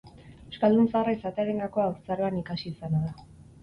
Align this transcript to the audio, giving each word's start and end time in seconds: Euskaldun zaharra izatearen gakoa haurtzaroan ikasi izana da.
Euskaldun 0.53 0.87
zaharra 0.93 1.15
izatearen 1.19 1.63
gakoa 1.67 1.87
haurtzaroan 1.91 2.43
ikasi 2.45 2.73
izana 2.77 3.09
da. 3.09 3.19